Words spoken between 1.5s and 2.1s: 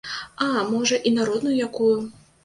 якую.